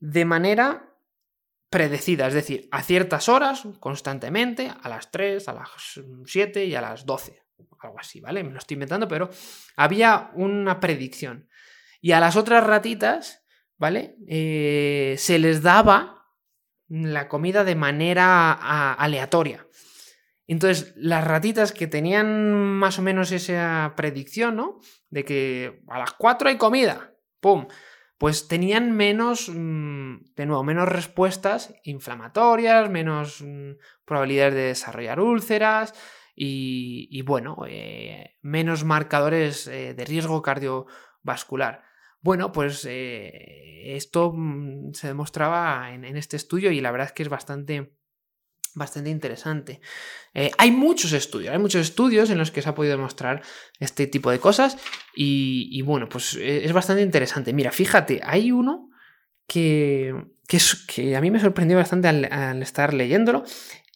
[0.00, 0.94] De manera
[1.70, 5.68] predecida, es decir, a ciertas horas, constantemente, a las 3, a las
[6.24, 7.42] 7 y a las 12,
[7.80, 8.44] algo así, ¿vale?
[8.44, 9.28] Me lo estoy inventando, pero
[9.76, 11.48] había una predicción.
[12.06, 13.44] Y a las otras ratitas,
[13.78, 14.14] ¿vale?
[14.28, 16.22] Eh, se les daba
[16.86, 18.52] la comida de manera
[18.92, 19.66] aleatoria.
[20.46, 24.78] Entonces, las ratitas que tenían más o menos esa predicción, ¿no?
[25.10, 27.66] De que a las 4 hay comida, ¡pum!
[28.18, 33.72] Pues tenían menos, mm, de nuevo, menos respuestas inflamatorias, menos mm,
[34.04, 35.92] probabilidades de desarrollar úlceras
[36.36, 41.85] y, bueno, eh, menos marcadores eh, de riesgo cardiovascular.
[42.26, 47.22] Bueno, pues eh, esto mm, se demostraba en, este estudio y la verdad es que
[47.22, 47.92] es bastante,
[48.74, 49.80] bastante interesante.
[50.34, 53.42] Eh, hay muchos estudios, hay muchos estudios en los que se ha podido demostrar
[53.78, 54.76] este tipo de cosas
[55.14, 57.52] y, bueno, pues eh, es bastante interesante.
[57.52, 58.90] Mira, fíjate, hay uno
[59.46, 60.12] que,
[60.48, 63.44] que, a mí me sorprendió bastante al, al, estar leyéndolo,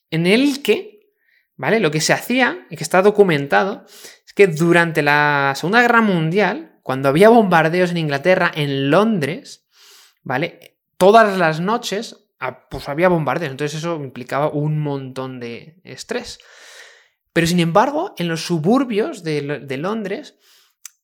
[0.08, 1.00] en el que,
[1.56, 1.80] ¿vale?
[1.80, 3.86] Lo que se hacía y que está documentado
[4.24, 9.66] es que durante la Segunda Guerra Mundial, cuando había bombardeos en Inglaterra, en Londres,
[10.22, 10.78] ¿vale?
[10.96, 16.38] Todas las noches, ah, pues había bombardeos, entonces eso implicaba un montón de estrés.
[17.32, 20.36] Pero sin embargo, en los suburbios de, Londres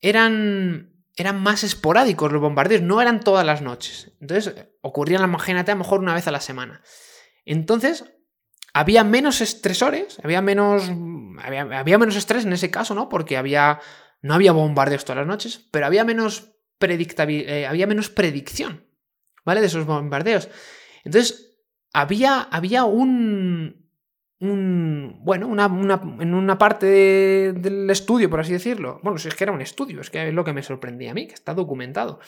[0.01, 4.13] eran, eran más esporádicos los bombardeos, no eran todas las noches.
[4.21, 6.83] Entonces ocurrían, imagínate, a lo mejor una vez a la semana.
[7.45, 8.05] Entonces,
[8.75, 10.91] había menos estresores, había menos,
[11.41, 13.09] había menos estrés en ese caso, ¿no?
[13.09, 13.81] Porque había
[14.27, 18.87] no había bombardeos todas las noches, pero había menos, eh, había menos predicción,
[19.45, 19.61] ¿vale?
[19.61, 20.49] De esos bombardeos.
[21.05, 21.57] Entonces,
[21.93, 23.91] había, había un,
[24.41, 25.67] un bueno, una,
[26.21, 30.01] en una parte del estudio, por así decirlo, bueno, si es que era un estudio,
[30.01, 32.21] es que es lo que me sorprendía a mí, que está documentado,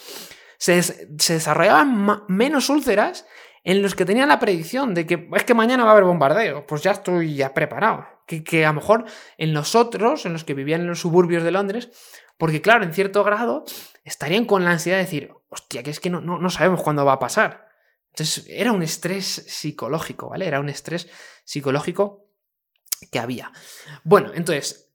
[0.56, 3.26] se, se desarrollaban menos úlceras
[3.64, 6.66] en los que tenían la predicción de que es que mañana va a haber bombardeo,
[6.66, 8.17] pues ya estoy ya preparado.
[8.28, 9.06] Que, a lo mejor
[9.38, 11.88] en los otros, en los que vivían en los suburbios de Londres,
[12.36, 13.64] porque claro, en cierto grado
[14.04, 17.14] estarían con la ansiedad de decir, hostia, que es que no, no, sabemos cuándo va
[17.14, 17.68] a pasar.
[18.10, 20.46] Entonces era un estrés psicológico, ¿vale?
[20.46, 21.08] Era un estrés
[21.44, 22.28] psicológico
[23.10, 23.50] que había.
[24.04, 24.92] Bueno, entonces,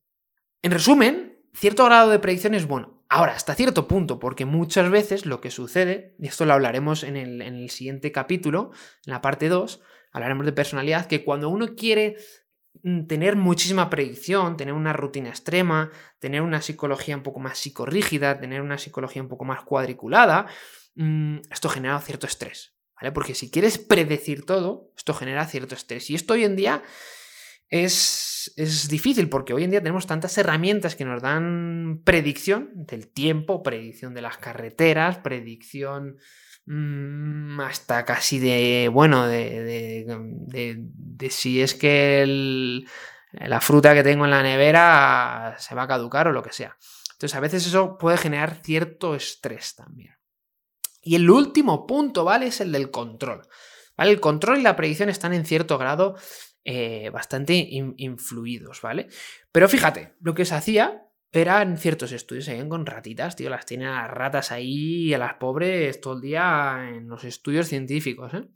[0.62, 3.04] en resumen, cierto grado de predicción es bueno.
[3.10, 7.16] Ahora, hasta cierto punto, porque muchas veces lo que sucede, y esto lo hablaremos en
[7.16, 8.72] el, siguiente capítulo,
[9.06, 9.82] en la parte 2,
[10.14, 12.18] hablaremos de personalidad, que cuando uno quiere
[13.08, 18.62] tener muchísima predicción, tener una rutina extrema, tener una psicología un poco más psicorrígida, tener
[18.62, 20.48] una psicología un poco más cuadriculada,
[20.96, 23.12] mm, esto genera cierto estrés, ¿vale?
[23.12, 26.10] Porque si quieres predecir todo, esto genera cierto estrés.
[26.10, 26.84] Y esto hoy en día
[27.70, 28.54] es,
[28.90, 34.14] difícil porque hoy en día tenemos tantas herramientas que nos dan predicción del tiempo, predicción
[34.14, 36.18] de las carreteras, predicción mm,
[37.60, 42.86] hasta casi de, bueno, de, de, si es que
[43.32, 46.78] la fruta que tengo en la nevera se va a caducar o lo que sea.
[47.14, 50.16] Entonces, a veces eso puede generar cierto estrés también.
[51.02, 52.48] Y el último punto, ¿vale?
[52.48, 53.48] Es el del control.
[53.98, 54.12] ¿Vale?
[54.12, 56.16] El control y la predicción están en cierto grado
[56.64, 59.08] eh, bastante influidos, ¿vale?
[59.52, 63.88] Pero fíjate, lo que se hacía eran ciertos estudios, se con ratitas, tío, las tienen
[63.88, 68.48] a las ratas ahí, a las pobres todo el día en los estudios científicos, ¿eh?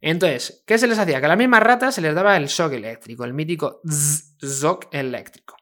[0.00, 1.18] Entonces, ¿qué se les hacía?
[1.18, 3.80] Que a las mismas ratas se les daba el shock eléctrico, el mítico
[4.40, 5.56] shock eléctrico.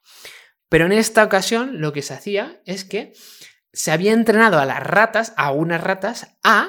[0.69, 3.13] Pero en esta ocasión lo que se hacía es que
[3.73, 6.69] se había entrenado a las ratas, a unas ratas, a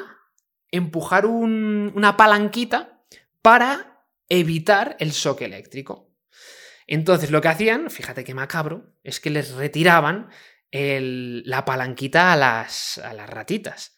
[0.72, 3.02] empujar una palanquita
[3.42, 6.13] para evitar el shock eléctrico.
[6.88, 10.30] Entonces lo que hacían, fíjate qué macabro, es que les retiraban
[10.72, 13.96] la palanquita a las, ratitas.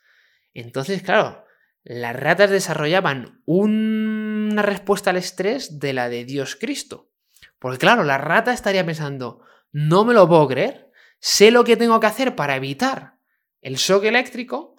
[0.53, 1.45] Entonces, claro,
[1.83, 7.11] las ratas desarrollaban una respuesta al estrés de la de Dios Cristo.
[7.59, 11.99] Porque claro, la rata estaría pensando, no me lo puedo creer, sé lo que tengo
[11.99, 13.15] que hacer para evitar
[13.61, 14.75] el shock eléctrico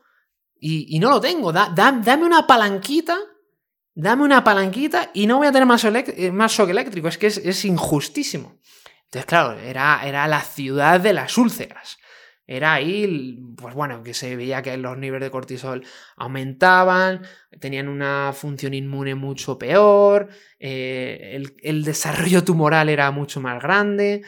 [0.58, 1.52] y, no lo tengo.
[1.52, 3.18] dame una palanquita,
[3.96, 7.08] dame una palanquita y no voy a tener más, eh, shock eléctrico.
[7.08, 8.60] Es que es, injustísimo.
[9.06, 11.98] Entonces, claro, era, era la ciudad de las úlceras.
[12.46, 15.84] Era ahí, pues bueno, que se veía que los niveles de cortisol
[16.16, 17.22] aumentaban,
[17.58, 20.28] tenían una función inmune mucho peor,
[20.60, 24.22] eh, el, el, desarrollo tumoral era mucho más grande.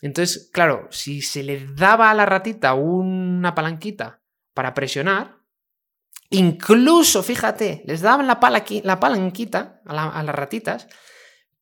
[0.00, 4.22] Entonces, claro, si se le daba a la ratita una palanquita
[4.54, 5.37] para presionar,
[6.30, 10.88] incluso, fíjate, les daban la, palanquita a, las ratitas,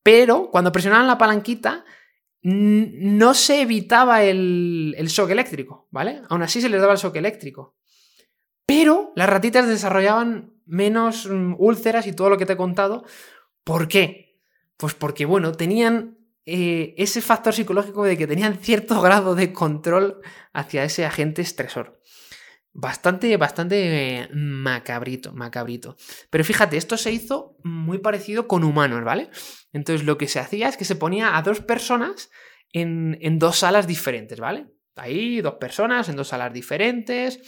[0.02, 1.84] pero cuando presionaban la palanquita
[2.42, 6.22] no se evitaba el, el shock eléctrico, ¿vale?
[6.28, 7.76] Aún así se les daba el shock eléctrico.
[8.66, 13.04] Pero las ratitas desarrollaban menos mm, úlceras y todo lo que te he contado.
[13.64, 14.38] ¿Por qué?
[14.76, 20.20] Pues porque, bueno, tenían eh, ese factor psicológico de que tenían cierto grado de control
[20.52, 22.00] hacia ese agente estresor.
[22.78, 25.96] Bastante, bastante eh, macabrito, macabrito.
[26.28, 29.30] Pero fíjate, esto se hizo muy parecido con humanos, ¿vale?
[29.72, 32.30] Entonces lo que se hacía es que se ponía a dos personas
[32.72, 34.66] en, en dos salas diferentes, ¿vale?
[34.94, 37.40] Ahí, dos personas en dos salas diferentes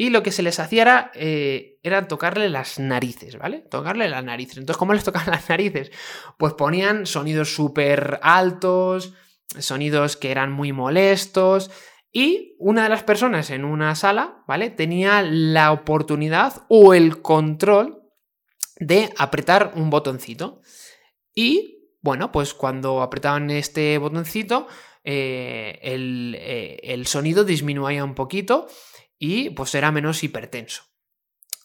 [0.00, 3.66] y lo que se les hacía eh, era, tocarle las narices, ¿vale?
[3.70, 4.56] Tocarle las narices.
[4.56, 5.90] Entonces, ¿cómo les tocaban las narices?
[6.38, 9.12] Pues ponían sonidos súper altos,
[9.58, 11.70] sonidos que eran muy molestos.
[12.12, 14.70] Y una de las personas en una sala, ¿vale?
[14.70, 18.02] Tenía la oportunidad o el control
[18.76, 20.60] de apretar un botoncito.
[21.34, 24.66] Y, bueno, pues cuando apretaban este botoncito,
[25.04, 28.66] eh, el, eh, el sonido disminuía un poquito
[29.18, 30.84] y pues era menos hipertenso.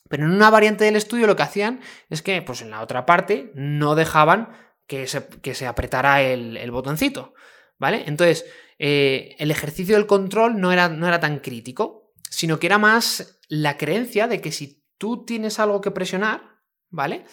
[0.10, 3.06] Pero en una variante del estudio lo que hacían es que, pues en la otra
[3.06, 4.50] parte, no dejaban
[4.88, 7.34] que se, que se apretara el, botoncito,
[7.78, 8.04] ¿vale?
[8.08, 8.46] Entonces,
[8.80, 13.40] eh, el ejercicio del control no era, no era tan crítico, sino que era más
[13.48, 16.60] la creencia de que si tú tienes algo que presionar,
[16.90, 17.26] ¿vale?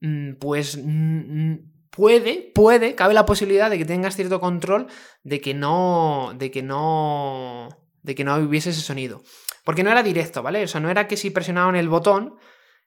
[0.00, 4.86] Mm, pues mm, mm, puede, puede, cabe la posibilidad de que tengas cierto control
[5.22, 7.68] de que no, de que no,
[8.02, 9.22] de que no hubiese ese sonido.
[9.64, 10.64] Porque no era directo, ¿vale?
[10.64, 12.36] O sea, no era que si presionaban el botón,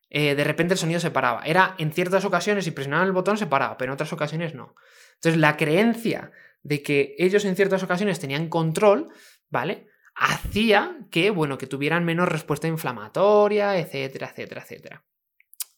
[0.10, 1.44] eh, de repente el sonido se paraba.
[1.46, 4.76] Era en ciertas ocasiones, si presionaban el botón, se paraba, pero en otras ocasiones no.
[5.16, 6.32] Entonces, la creencia
[6.66, 9.10] de que ellos en ciertas ocasiones tenían control,
[9.52, 9.88] ¿vale?
[10.16, 15.06] Hacía que, bueno, que tuvieran menos respuesta inflamatoria, etcétera, etcétera, etcétera.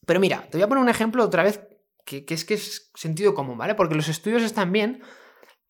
[0.06, 1.68] Pero mira, te voy a poner un ejemplo otra vez
[2.06, 3.76] que, que es que es sentido común, ¿vale?
[3.76, 5.04] Porque los estudios están bien,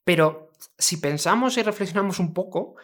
[0.03, 2.75] pero si pensamos y reflexionamos un poco,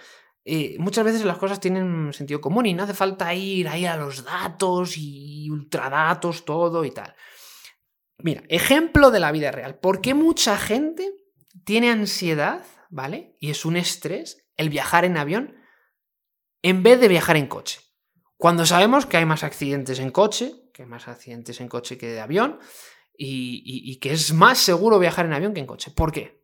[0.43, 3.95] eh, muchas veces las cosas tienen sentido común y no hace falta ir ahí a
[3.95, 7.13] los datos y ultradatos, todo y tal.
[8.17, 9.77] Mira, ejemplo de la vida real.
[9.77, 11.22] ¿Por qué mucha gente
[11.65, 13.35] tiene ansiedad, ¿vale?
[13.39, 15.55] Y es un estrés el viajar en avión
[16.61, 17.79] en vez de viajar en coche.
[18.37, 22.07] Cuando sabemos que hay más accidentes en coche, que hay más accidentes en coche que
[22.07, 22.59] de avión,
[23.15, 25.91] y que es más seguro viajar en avión que en coche.
[25.91, 26.43] ¿Por qué?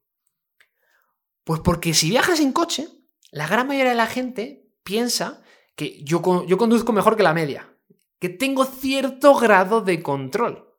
[1.43, 2.87] Pues porque si viajas en coche,
[3.31, 5.41] la gran mayoría de la gente piensa
[5.75, 7.75] que yo, yo conduzco mejor que la media,
[8.19, 10.77] que tengo cierto grado de control.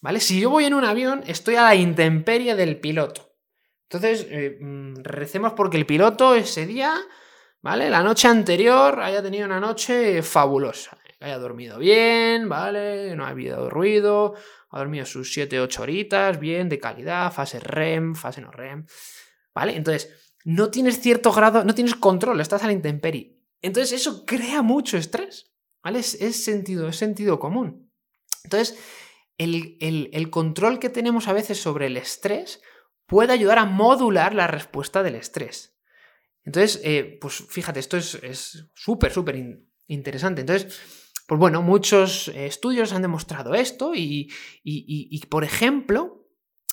[0.00, 0.20] ¿Vale?
[0.20, 3.33] Si yo voy en un avión, estoy a la intemperie del piloto.
[3.94, 6.96] Entonces, eh, mm, recemos porque el piloto ese día,
[7.62, 7.90] ¿vale?
[7.90, 10.98] La noche anterior haya tenido una noche fabulosa.
[11.20, 13.14] Haya dormido bien, ¿vale?
[13.16, 14.34] No ha habido ruido,
[14.70, 18.86] ha dormido sus 7-8 horitas, bien, de calidad, fase REM, fase no REM,
[19.54, 19.74] ¿vale?
[19.76, 23.38] Entonces, no tienes cierto grado, no tienes control, estás a la intemperie.
[23.62, 25.54] Entonces eso crea mucho estrés.
[25.84, 26.00] ¿vale?
[26.00, 27.92] Es, sentido, es sentido común.
[28.42, 28.76] Entonces,
[29.38, 32.60] el, control que tenemos a veces sobre el estrés
[33.06, 35.76] puede ayudar a modular la respuesta del estrés.
[36.44, 39.36] Entonces, eh, pues fíjate, esto es súper, súper
[39.86, 40.42] interesante.
[40.42, 40.80] Entonces,
[41.26, 44.30] pues bueno, muchos estudios han demostrado esto y,
[45.30, 46.28] por ejemplo,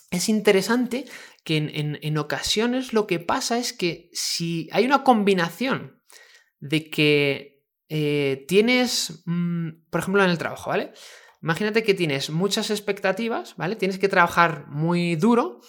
[0.10, 1.06] es interesante
[1.46, 6.02] que en, ocasiones lo que pasa es que si hay una combinación
[6.60, 10.92] de que eh, tienes, mm, por ejemplo, en el trabajo, ¿vale?
[11.42, 13.76] Imagínate que tienes muchas expectativas, ¿vale?
[13.76, 15.62] Tienes que trabajar muy duro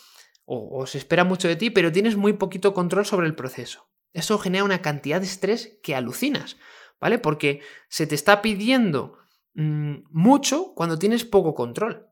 [0.44, 3.88] o, se espera mucho de ti, pero tienes muy poquito control sobre el proceso.
[4.12, 6.57] Eso genera una cantidad de estrés que alucinas,
[7.00, 7.18] ¿vale?
[7.18, 9.18] Porque se te está pidiendo
[9.55, 12.09] mm, mucho cuando tienes poco control,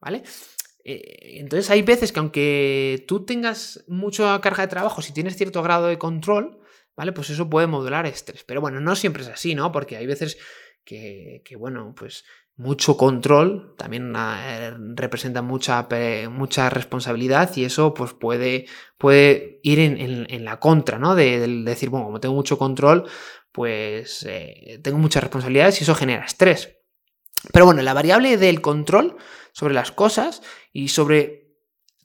[0.00, 0.22] ¿vale?
[0.84, 5.62] Eh, entonces hay veces que aunque tú tengas mucha carga de trabajo, si tienes cierto
[5.62, 6.60] grado de control,
[6.96, 7.12] ¿vale?
[7.12, 8.44] Pues eso puede modular estrés.
[8.44, 9.72] Pero bueno, no siempre es así, ¿no?
[9.72, 10.38] Porque hay veces
[10.84, 12.24] que, que bueno, pues
[12.56, 15.88] mucho control, también eh, representa mucha,
[16.30, 21.14] mucha responsabilidad y eso pues puede, puede ir en, la contra, ¿no?
[21.14, 23.08] De, decir, bueno, como tengo mucho control,
[23.50, 26.78] pues eh, tengo muchas responsabilidades y eso genera estrés.
[27.52, 29.16] Pero bueno, la variable del control
[29.52, 31.44] sobre las cosas y sobre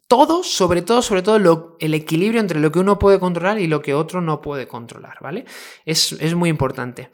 [0.08, 3.82] todo, sobre todo, sobre todo el equilibrio entre lo que uno puede controlar y lo
[3.82, 5.46] que otro no puede controlar, ¿vale?
[5.86, 7.12] Es, es muy importante.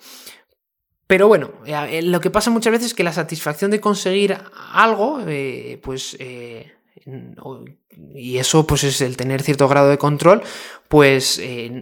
[1.08, 4.38] Pero bueno, eh, lo que pasa muchas veces es que la satisfacción de conseguir
[4.74, 6.74] algo, eh, pues, eh,
[8.16, 10.42] y eso pues es el tener cierto grado de control,
[10.88, 11.40] pues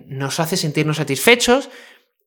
[0.07, 1.69] nos hace sentirnos satisfechos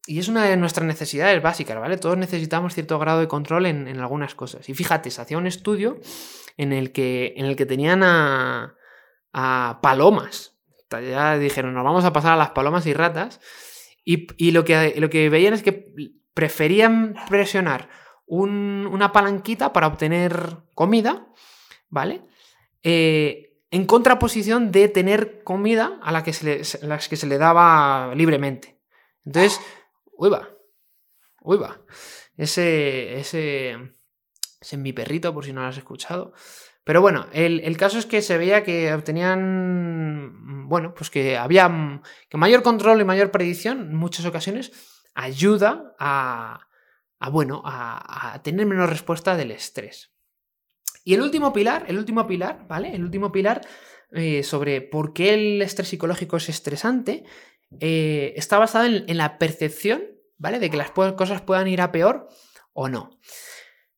[0.07, 1.99] y es una de nuestras necesidades básicas, ¿vale?
[1.99, 4.69] Todos necesitamos cierto grado de control en, algunas cosas.
[4.69, 6.01] Y fíjate, se hacía un estudio
[6.57, 8.73] en el que, en el que tenían a,
[9.83, 10.57] palomas.
[10.91, 13.41] Ya dijeron, nos vamos a pasar a las palomas y ratas.
[14.05, 15.93] Y, lo, que, lo que veían es que
[16.37, 17.89] preferían presionar
[18.27, 21.29] una palanquita para obtener comida,
[21.89, 22.27] ¿vale?
[22.83, 27.39] Eh, en contraposición de tener comida a la que se le, las que se le
[27.39, 28.79] daba libremente.
[29.25, 29.63] Entonces,
[30.13, 30.51] uy va,
[31.41, 31.81] uy va.
[32.37, 33.71] Ese, ese,
[34.61, 36.35] ese es mi perrito, por si no lo has escuchado.
[36.85, 42.03] Pero bueno, el, el, caso es que se veía que obtenían, bueno, pues que había
[42.29, 46.69] que mayor control y mayor predicción en muchas ocasiones ayuda a,
[47.33, 50.13] bueno, a, tener menos respuesta del estrés.
[51.05, 52.95] Y el último pilar, el último pilar, ¿vale?
[52.95, 53.63] El último pilar
[54.13, 57.25] eh, sobre por qué el estrés psicológico es estresante
[57.81, 60.03] eh, está basado en, la percepción,
[60.37, 60.59] ¿vale?
[60.59, 62.29] De que las cosas puedan ir a peor
[62.73, 63.19] o no.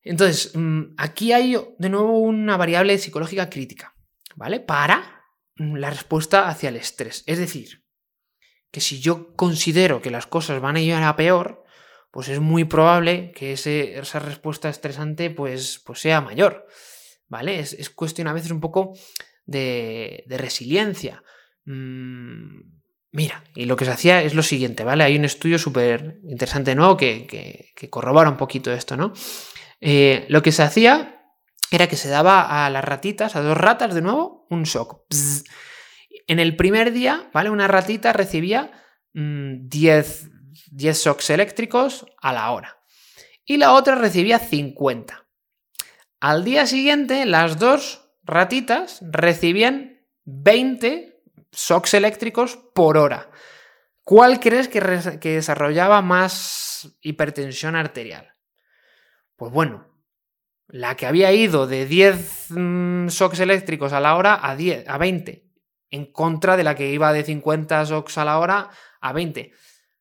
[0.03, 3.95] Entonces, mm, aquí hay de nuevo una variable psicológica crítica,
[4.37, 4.61] ¿vale?
[4.61, 5.25] Para
[5.57, 7.25] mm, la respuesta hacia el estrés.
[7.27, 7.85] Es decir,
[8.71, 11.65] que si yo considero que las cosas van a ir a peor,
[12.11, 16.67] pues es muy probable que esa respuesta estresante pues, pues sea mayor.
[17.29, 17.61] ¿Vale?
[17.61, 18.95] Es, cuestión a veces un poco
[19.45, 21.23] de, resiliencia.
[21.67, 22.61] Mm,
[23.13, 25.05] mira, y lo que se hacía es lo siguiente, ¿vale?
[25.05, 29.13] Hay un estudio súper interesante nuevo que, que, corrobora un poquito esto, ¿no?
[29.81, 31.19] Eh, lo que se hacía
[31.71, 35.03] era que se daba a las ratitas, a dos ratas de nuevo, un shock.
[36.29, 37.49] En el primer día, ¿vale?
[37.49, 38.71] Una ratita recibía
[39.15, 42.79] 10, mm, 10 shocks eléctricos a la hora.
[43.47, 45.27] Y la otra recibía 50.
[46.21, 53.31] Al día siguiente, las dos ratitas recibían 20 shocks eléctricos por hora.
[54.05, 54.81] ¿Cuál crees que,
[55.31, 58.35] desarrollaba más hipertensión arterial?
[59.35, 59.89] Pues bueno,
[60.67, 64.99] la que había ido de 10 mm, shocks eléctricos a la hora a, 10, a
[64.99, 65.48] 20
[65.91, 68.71] en contra de la que iba de 50 shocks a la hora
[69.01, 69.53] a 20.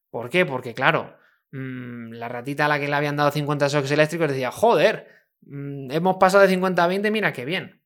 [0.10, 0.45] ¿Por qué?
[0.45, 1.17] Porque, claro,
[1.52, 5.08] mm, la ratita a la que le habían dado 50 shocks eléctricos decía, joder,
[5.41, 7.82] mm, hemos pasado de 50 a 20, mira qué bien.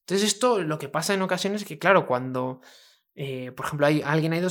[0.00, 2.60] Entonces, esto lo que pasa en ocasiones es que, claro, cuando,
[3.14, 4.48] eh, por ejemplo, hay, alguien, ha ido,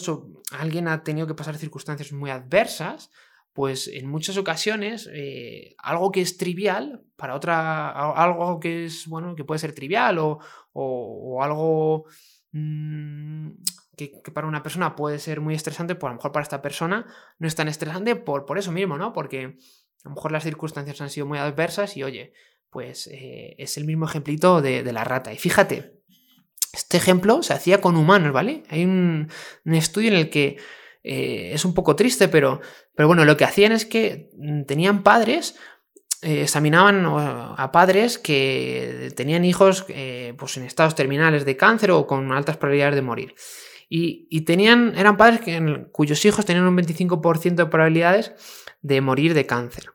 [0.52, 3.12] alguien ha tenido que pasar circunstancias muy adversas,
[3.54, 9.36] pues en muchas ocasiones eh, algo que es trivial para otra, algo que es, bueno,
[9.36, 10.40] que puede ser trivial o,
[10.74, 12.06] o algo
[12.54, 13.52] Mm,
[13.96, 17.06] que, para una persona puede ser muy estresante, pues a lo mejor para esta persona
[17.40, 19.14] no es tan estresante por, por eso mismo, ¿no?
[19.14, 19.58] Porque
[20.04, 22.34] a lo mejor las circunstancias han sido muy adversas y oye,
[22.70, 25.34] pues eh, es el mismo ejemplito de, la rata.
[25.34, 26.02] Y fíjate,
[26.74, 28.64] este ejemplo se hacía con humanos, ¿vale?
[28.70, 29.30] Hay un,
[29.66, 30.58] estudio en el que
[31.04, 32.62] eh, es un poco triste, pero,
[32.96, 35.56] pero bueno, lo que hacían es que mm, tenían padres
[36.22, 42.06] eh, examinaban a padres que tenían hijos eh, pues en estados terminales de cáncer o
[42.06, 43.36] con altas probabilidades de morir.
[43.94, 45.42] Y, tenían, eran padres
[45.92, 48.32] cuyos hijos tenían un 25% de probabilidades
[48.82, 49.92] de morir de cáncer.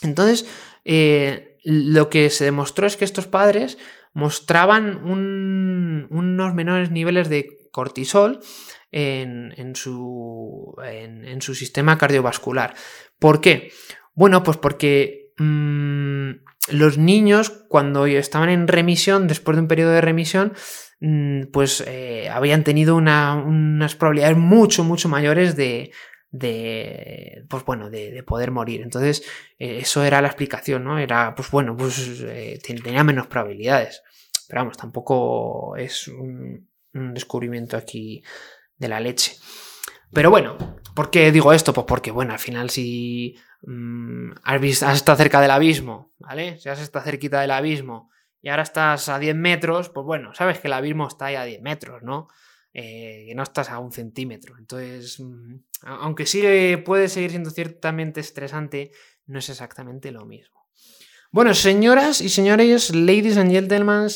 [0.00, 0.46] Entonces,
[0.86, 3.76] eh, lo que se demostró es que estos padres
[4.14, 8.40] mostraban unos menores niveles de cortisol
[8.90, 10.74] en, su,
[11.54, 12.74] sistema cardiovascular.
[13.18, 13.70] ¿Por qué?
[14.14, 16.30] Bueno, pues porque mm,
[16.70, 20.52] los niños cuando estaban en remisión, después de un periodo de remisión,
[21.00, 25.92] mm, pues eh, habían tenido unas probabilidades mucho, mucho mayores de,
[27.48, 28.82] pues bueno de, poder morir.
[28.82, 29.22] Entonces
[29.58, 34.02] eh, eso era la explicación no era pues bueno pues eh, tenía menos probabilidades.
[34.48, 38.22] Pero vamos tampoco es un, descubrimiento aquí
[38.76, 39.36] de la leche.
[40.12, 40.56] Pero bueno
[40.94, 41.72] ¿por qué digo esto?
[41.72, 44.62] pues porque bueno al final si mm, has,
[44.94, 49.18] estado cerca del abismo vale si has estado cerquita del abismo y ahora estás a
[49.18, 52.28] 10 metros pues bueno sabes que el abismo está ahí a 10 metros no
[52.74, 54.56] eh, que no estás a un centímetro.
[54.58, 58.92] Entonces, mm, aunque sigue, puede seguir siendo ciertamente estresante,
[59.26, 60.68] no es exactamente lo mismo.
[61.32, 64.06] Bueno, señoras y señores, ladies and gentlemen,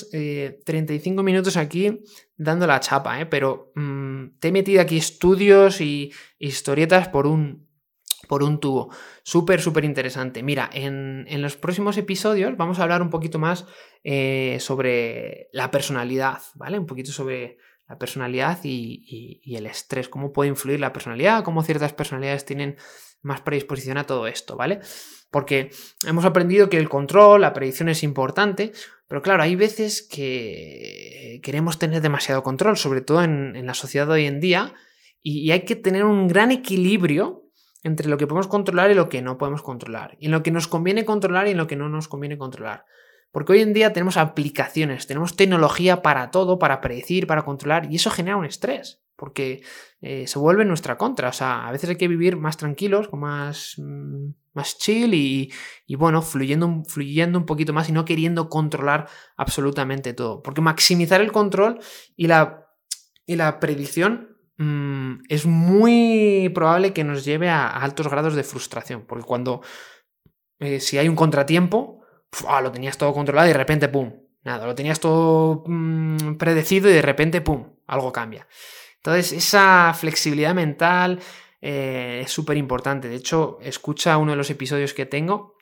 [0.65, 2.05] 35 eh, minutos aquí
[2.37, 3.27] dando la chapa, ¿eh?
[3.27, 7.69] pero mm, te he metido aquí estudios y historietas por un,
[8.33, 8.89] por un tubo.
[9.23, 10.43] Súper, súper interesante.
[10.43, 13.67] Mira, en, los próximos episodios vamos a hablar un poquito más
[14.59, 16.79] sobre la personalidad, ¿vale?
[16.79, 21.93] Un poquito sobre la personalidad y, el estrés, cómo puede influir la personalidad, cómo ciertas
[21.93, 22.79] personalidades tienen
[23.21, 24.81] más predisposición a todo esto, ¿vale?
[25.31, 25.69] Porque
[26.07, 28.73] hemos aprendido que el control, la predicción es importante,
[29.09, 34.13] pero claro, hay veces que queremos tener demasiado control, sobre todo en, la sociedad de
[34.15, 34.73] hoy en día,
[35.21, 37.42] y, hay que tener un gran equilibrio
[37.83, 40.51] entre lo que podemos controlar y lo que no podemos controlar, y en lo que
[40.51, 42.85] nos conviene controlar y en lo que no nos conviene controlar.
[43.33, 47.97] Porque hoy en día tenemos aplicaciones, tenemos tecnología para todo, para predecir, para controlar, y
[47.97, 49.63] eso genera un estrés, porque
[50.03, 51.31] eh, se vuelve nuestra contra.
[51.31, 55.51] O sea, a veces hay que vivir más tranquilos, más, mm, más chill y,
[55.97, 60.43] bueno, fluyendo, fluyendo un poquito más y no queriendo controlar absolutamente todo.
[60.43, 61.81] Porque maximizar el control
[62.17, 62.67] y la,
[63.25, 64.32] y la predicción
[64.63, 69.05] mm, es muy probable que nos lleve a, altos grados de frustración.
[69.07, 69.63] Porque cuando,
[70.59, 72.03] eh, si hay un contratiempo,
[72.49, 74.13] Ah, lo tenías todo controlado y de repente, ¡pum!
[74.45, 77.77] Nada, lo tenías todo mm, predecido y de repente, ¡pum!
[77.87, 78.47] Algo cambia.
[78.97, 81.21] Entonces, esa flexibilidad mental
[81.61, 83.09] eh, es súper importante.
[83.09, 85.57] De hecho, escucha uno de los episodios que tengo,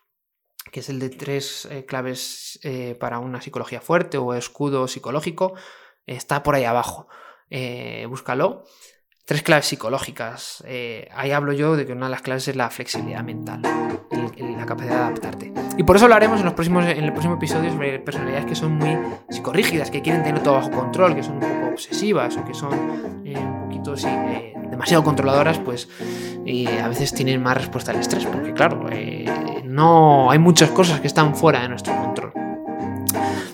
[0.70, 2.60] que es el de tres eh, claves
[3.00, 5.54] para una psicología fuerte o escudo psicológico.
[6.06, 7.08] Está por ahí abajo.
[8.08, 8.64] Búscalo.
[9.24, 10.64] Tres claves psicológicas.
[11.14, 13.62] ahí hablo yo de que una de las claves es la flexibilidad mental,
[14.10, 15.52] la capacidad de adaptarte.
[15.76, 18.72] Y por eso hablaremos en, los próximos, en el próximo episodio sobre personalidades que son
[18.72, 18.98] muy
[19.30, 23.22] psicorrígidas, que quieren tener todo bajo control, que son un poco obsesivas o que son
[23.24, 25.88] eh, un poquito eh, demasiado controladoras, pues
[26.82, 31.06] a veces tienen más respuesta al estrés, porque claro, eh, no hay muchas cosas que
[31.06, 32.32] están fuera de nuestro control.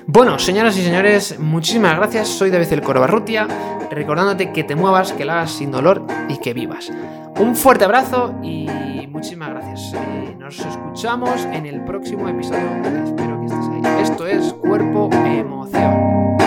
[0.09, 2.29] Bueno, señoras y señores, muchísimas gracias.
[2.29, 3.49] Soy David el Corobarrutia,
[3.91, 6.93] recordándote que te muevas, que lo hagas sin dolor y que vivas.
[7.41, 8.69] Un fuerte abrazo y
[9.11, 9.95] muchísimas gracias.
[9.95, 12.69] Eh, nos escuchamos en el próximo episodio.
[13.05, 14.03] Espero que estés ahí.
[14.03, 16.46] Esto es Cuerpo Emoción.